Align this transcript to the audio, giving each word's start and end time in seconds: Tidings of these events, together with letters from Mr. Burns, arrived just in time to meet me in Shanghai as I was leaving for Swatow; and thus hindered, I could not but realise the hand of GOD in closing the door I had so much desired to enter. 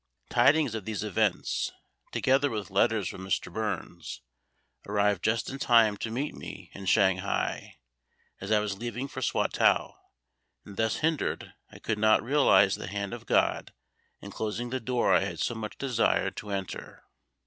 Tidings 0.31 0.73
of 0.73 0.85
these 0.85 1.03
events, 1.03 1.71
together 2.11 2.49
with 2.49 2.71
letters 2.71 3.07
from 3.07 3.21
Mr. 3.23 3.53
Burns, 3.53 4.21
arrived 4.87 5.23
just 5.23 5.47
in 5.47 5.59
time 5.59 5.95
to 5.97 6.09
meet 6.09 6.33
me 6.33 6.71
in 6.73 6.87
Shanghai 6.87 7.77
as 8.39 8.51
I 8.51 8.61
was 8.61 8.79
leaving 8.79 9.07
for 9.07 9.21
Swatow; 9.21 9.93
and 10.65 10.75
thus 10.75 11.01
hindered, 11.05 11.53
I 11.71 11.77
could 11.77 11.99
not 11.99 12.21
but 12.21 12.25
realise 12.25 12.73
the 12.73 12.87
hand 12.87 13.13
of 13.13 13.27
GOD 13.27 13.73
in 14.21 14.31
closing 14.31 14.71
the 14.71 14.79
door 14.79 15.13
I 15.13 15.19
had 15.23 15.39
so 15.39 15.53
much 15.53 15.77
desired 15.77 16.35
to 16.37 16.49
enter. 16.49 17.03